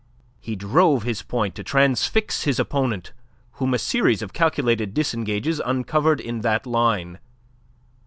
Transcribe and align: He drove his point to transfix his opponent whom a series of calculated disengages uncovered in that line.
He 0.39 0.55
drove 0.55 1.03
his 1.03 1.21
point 1.21 1.53
to 1.53 1.63
transfix 1.63 2.41
his 2.41 2.57
opponent 2.59 3.13
whom 3.61 3.75
a 3.75 3.77
series 3.77 4.23
of 4.23 4.33
calculated 4.33 4.95
disengages 4.95 5.59
uncovered 5.63 6.19
in 6.19 6.41
that 6.41 6.65
line. 6.65 7.19